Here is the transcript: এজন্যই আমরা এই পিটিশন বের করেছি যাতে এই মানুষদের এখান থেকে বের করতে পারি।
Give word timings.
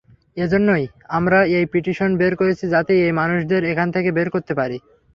এজন্যই 0.37 0.85
আমরা 1.09 1.39
এই 1.57 1.65
পিটিশন 1.73 2.09
বের 2.17 2.33
করেছি 2.35 2.65
যাতে 2.67 2.93
এই 3.05 3.13
মানুষদের 3.19 3.61
এখান 3.63 3.87
থেকে 3.95 4.09
বের 4.11 4.27
করতে 4.35 4.53
পারি। 4.59 4.77